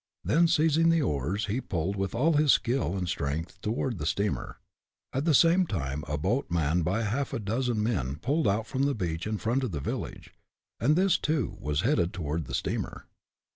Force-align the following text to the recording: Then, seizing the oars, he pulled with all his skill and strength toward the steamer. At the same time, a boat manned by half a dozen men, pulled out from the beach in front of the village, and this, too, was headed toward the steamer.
Then, 0.23 0.47
seizing 0.47 0.89
the 0.89 1.03
oars, 1.03 1.45
he 1.45 1.61
pulled 1.61 1.95
with 1.95 2.15
all 2.15 2.33
his 2.33 2.51
skill 2.51 2.97
and 2.97 3.07
strength 3.07 3.61
toward 3.61 3.99
the 3.99 4.07
steamer. 4.07 4.57
At 5.13 5.25
the 5.25 5.35
same 5.35 5.67
time, 5.67 6.03
a 6.07 6.17
boat 6.17 6.49
manned 6.49 6.83
by 6.83 7.03
half 7.03 7.33
a 7.33 7.39
dozen 7.39 7.83
men, 7.83 8.15
pulled 8.15 8.47
out 8.47 8.65
from 8.65 8.81
the 8.87 8.95
beach 8.95 9.27
in 9.27 9.37
front 9.37 9.63
of 9.63 9.73
the 9.73 9.79
village, 9.79 10.33
and 10.79 10.95
this, 10.95 11.19
too, 11.19 11.55
was 11.61 11.81
headed 11.81 12.13
toward 12.13 12.45
the 12.45 12.55
steamer. 12.55 13.05